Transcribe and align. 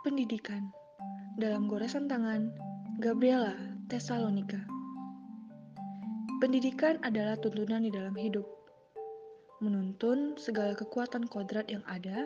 Pendidikan 0.00 0.72
dalam 1.36 1.68
goresan 1.68 2.08
tangan 2.08 2.48
Gabriela 3.04 3.52
Tesalonika. 3.92 4.56
Pendidikan 6.40 6.96
adalah 7.04 7.36
tuntunan 7.36 7.84
di 7.84 7.92
dalam 7.92 8.16
hidup. 8.16 8.48
Menuntun 9.60 10.40
segala 10.40 10.72
kekuatan 10.72 11.28
kodrat 11.28 11.68
yang 11.68 11.84
ada 11.84 12.24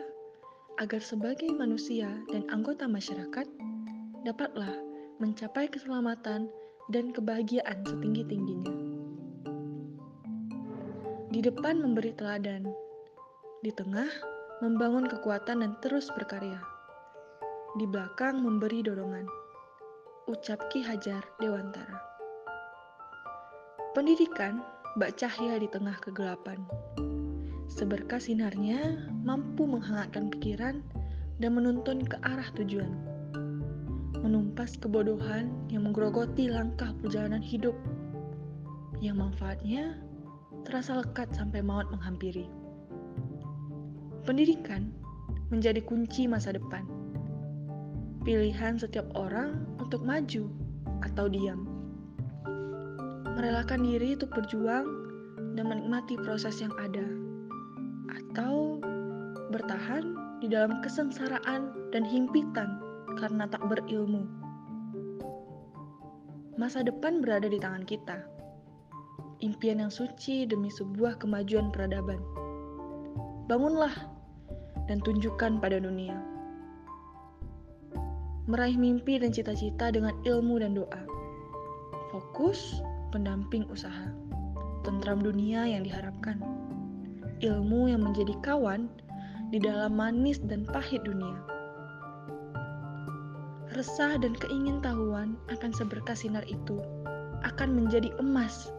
agar 0.79 1.03
sebagai 1.03 1.51
manusia 1.51 2.07
dan 2.31 2.47
anggota 2.47 2.87
masyarakat 2.87 3.43
dapatlah 4.23 4.71
mencapai 5.19 5.67
keselamatan 5.67 6.47
dan 6.95 7.11
kebahagiaan 7.11 7.83
setinggi-tingginya. 7.83 8.71
Di 11.27 11.43
depan 11.43 11.83
memberi 11.83 12.15
teladan, 12.15 12.71
di 13.59 13.71
tengah 13.75 14.07
membangun 14.63 15.11
kekuatan 15.11 15.59
dan 15.59 15.75
terus 15.83 16.07
berkarya. 16.15 16.74
Di 17.75 17.83
belakang 17.83 18.39
memberi 18.39 18.79
dorongan. 18.87 19.27
Ucap 20.31 20.71
Ki 20.71 20.79
Hajar 20.79 21.19
Dewantara. 21.43 21.99
Pendidikan 23.91 24.63
bak 24.95 25.19
cahaya 25.19 25.59
di 25.59 25.67
tengah 25.67 25.99
kegelapan. 25.99 26.55
Seberkas 27.67 28.31
sinarnya 28.31 29.11
mampu 29.27 29.67
menghangatkan 29.67 30.31
pikiran 30.31 30.79
dan 31.43 31.51
menuntun 31.51 31.99
ke 32.07 32.15
arah 32.23 32.47
tujuan. 32.55 32.95
Menumpas 34.23 34.79
kebodohan 34.79 35.51
yang 35.67 35.83
menggerogoti 35.83 36.47
langkah 36.47 36.95
perjalanan 37.03 37.43
hidup. 37.43 37.75
Yang 39.03 39.19
manfaatnya 39.19 39.99
terasa 40.63 41.03
lekat 41.03 41.27
sampai 41.35 41.59
maut 41.59 41.91
menghampiri. 41.91 42.47
Pendidikan 44.23 44.95
menjadi 45.51 45.83
kunci 45.83 46.23
masa 46.31 46.55
depan. 46.55 46.94
Pilihan 48.25 48.81
setiap 48.81 49.05
orang 49.13 49.69
untuk 49.77 50.01
maju 50.01 50.49
atau 51.05 51.29
diam. 51.29 51.69
Merelakan 53.37 53.85
diri 53.85 54.17
untuk 54.17 54.33
berjuang 54.33 54.89
dan 55.53 55.69
menikmati 55.69 56.17
proses 56.17 56.57
yang 56.57 56.73
ada. 56.81 57.05
Atau 58.09 58.81
bertahan 59.53 60.17
di 60.41 60.49
dalam 60.49 60.81
kesengsaraan 60.81 61.93
dan 61.93 62.01
himpitan 62.01 62.81
karena 63.21 63.45
tak 63.45 63.61
berilmu. 63.69 64.25
Masa 66.57 66.81
depan 66.81 67.21
berada 67.21 67.45
di 67.45 67.61
tangan 67.61 67.85
kita 67.85 68.25
impian 69.45 69.83
yang 69.83 69.93
suci 69.93 70.49
demi 70.49 70.73
sebuah 70.73 71.21
kemajuan 71.21 71.69
peradaban. 71.69 72.17
Bangunlah 73.45 73.93
dan 74.89 74.97
tunjukkan 75.05 75.61
pada 75.61 75.77
dunia. 75.77 76.34
Meraih 78.45 78.77
mimpi 78.77 79.17
dan 79.17 79.33
cita-cita 79.33 79.89
dengan 79.89 80.13
ilmu 80.21 80.61
dan 80.61 80.77
doa. 80.77 81.01
Fokus, 82.13 82.77
pendamping 83.09 83.65
usaha. 83.73 84.13
Tentram 84.85 85.17
dunia 85.17 85.65
yang 85.65 85.81
diharapkan. 85.81 86.37
Ilmu 87.41 87.89
yang 87.89 88.05
menjadi 88.05 88.37
kawan 88.45 88.85
di 89.49 89.57
dalam 89.57 89.97
manis 89.97 90.37
dan 90.45 90.61
pahit 90.69 91.01
dunia. 91.01 91.41
Resah 93.73 94.21
dan 94.21 94.37
keingintahuan 94.37 95.33
akan 95.49 95.73
seberkas 95.73 96.21
sinar 96.21 96.45
itu 96.45 96.79
akan 97.41 97.73
menjadi 97.73 98.13
emas 98.21 98.69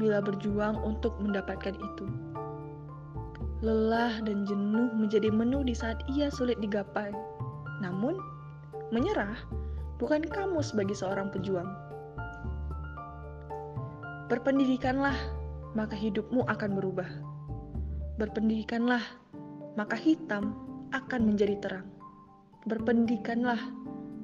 bila 0.00 0.24
berjuang 0.24 0.80
untuk 0.80 1.12
mendapatkan 1.20 1.76
itu. 1.76 2.06
Lelah 3.60 4.24
dan 4.24 4.48
jenuh 4.48 4.88
menjadi 4.96 5.28
menu 5.28 5.64
di 5.64 5.76
saat 5.76 6.00
ia 6.12 6.32
sulit 6.32 6.60
digapai. 6.64 7.12
Namun, 7.80 8.20
menyerah 8.94 9.36
bukan 9.96 10.22
kamu 10.24 10.60
sebagai 10.60 10.94
seorang 10.94 11.32
pejuang. 11.32 11.68
Berpendidikanlah, 14.26 15.14
maka 15.78 15.94
hidupmu 15.94 16.42
akan 16.50 16.70
berubah. 16.74 17.06
Berpendidikanlah, 18.18 19.02
maka 19.78 19.94
hitam 19.94 20.56
akan 20.90 21.20
menjadi 21.30 21.56
terang. 21.62 21.86
Berpendidikanlah, 22.66 23.60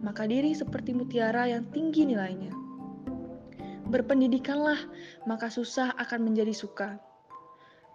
maka 0.02 0.26
diri 0.26 0.50
seperti 0.58 0.90
mutiara 0.90 1.46
yang 1.46 1.62
tinggi 1.70 2.02
nilainya. 2.02 2.50
Berpendidikanlah, 3.86 4.80
maka 5.30 5.46
susah 5.52 5.94
akan 5.94 6.32
menjadi 6.32 6.50
suka. 6.50 6.98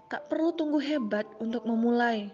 Tak 0.08 0.32
perlu 0.32 0.56
tunggu 0.56 0.80
hebat 0.80 1.28
untuk 1.44 1.68
memulai. 1.68 2.32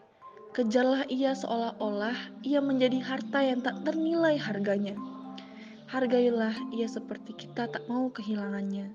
Kejarlah 0.53 1.09
ia 1.09 1.33
seolah-olah 1.33 2.13
ia 2.45 2.61
menjadi 2.61 3.01
harta 3.01 3.41
yang 3.41 3.65
tak 3.65 3.81
ternilai 3.81 4.37
harganya. 4.37 4.93
Hargailah 5.89 6.53
ia 6.69 6.85
seperti 6.85 7.33
kita 7.33 7.65
tak 7.73 7.81
mau 7.89 8.13
kehilangannya. 8.13 8.93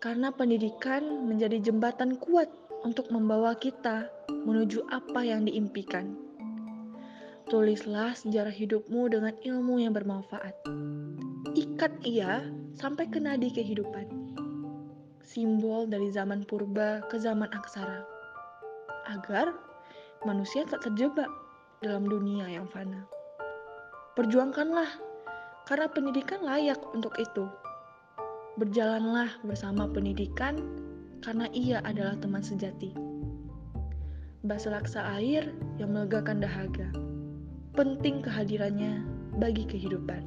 Karena 0.00 0.32
pendidikan 0.32 1.28
menjadi 1.28 1.60
jembatan 1.60 2.16
kuat 2.16 2.48
untuk 2.80 3.12
membawa 3.12 3.52
kita 3.60 4.08
menuju 4.32 4.88
apa 4.88 5.20
yang 5.20 5.44
diimpikan. 5.44 6.16
Tulislah 7.52 8.16
sejarah 8.16 8.54
hidupmu 8.56 9.12
dengan 9.12 9.36
ilmu 9.36 9.84
yang 9.84 9.92
bermanfaat. 9.92 10.56
Ikat 11.60 11.92
ia 12.08 12.40
sampai 12.72 13.04
ke 13.04 13.20
nadi 13.20 13.52
kehidupan. 13.52 14.08
Simbol 15.20 15.92
dari 15.92 16.08
zaman 16.08 16.48
purba 16.48 17.04
ke 17.12 17.20
zaman 17.20 17.52
aksara. 17.52 18.00
Agar 19.12 19.52
manusia 20.28 20.68
tak 20.68 20.84
terjebak 20.84 21.28
dalam 21.80 22.04
dunia 22.04 22.44
yang 22.48 22.68
fana. 22.68 23.08
Perjuangkanlah, 24.18 24.88
karena 25.64 25.86
pendidikan 25.88 26.44
layak 26.44 26.80
untuk 26.92 27.16
itu. 27.16 27.48
Berjalanlah 28.60 29.40
bersama 29.46 29.88
pendidikan, 29.88 30.60
karena 31.24 31.48
ia 31.56 31.80
adalah 31.86 32.18
teman 32.20 32.44
sejati. 32.44 32.92
Baselaksa 34.44 35.04
air 35.20 35.52
yang 35.76 35.92
melegakan 35.92 36.40
dahaga 36.40 36.88
penting 37.78 38.20
kehadirannya 38.20 39.00
bagi 39.38 39.62
kehidupan. 39.64 40.26